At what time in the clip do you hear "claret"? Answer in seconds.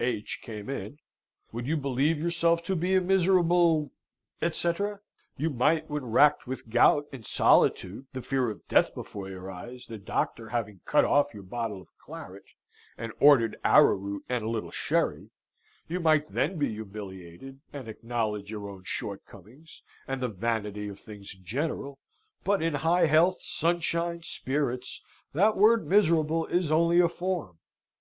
12.04-12.42